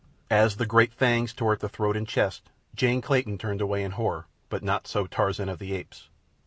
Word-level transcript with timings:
As 0.31 0.55
the 0.55 0.65
great 0.65 0.95
fangs 0.95 1.31
tore 1.31 1.53
at 1.53 1.59
the 1.59 1.69
throat 1.69 1.95
and 1.95 2.07
chest, 2.07 2.49
Jane 2.73 3.01
Clayton 3.01 3.37
turned 3.37 3.61
away 3.61 3.83
in 3.83 3.91
horror; 3.91 4.25
but 4.49 4.63
not 4.63 4.87
so 4.87 5.05
Tarzan 5.05 5.47
of 5.47 5.59
the 5.59 5.73
Apes. 5.75 6.09